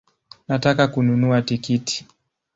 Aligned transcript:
Nataka 0.47 0.87
kununua 0.87 1.41
tikiti 1.41 2.05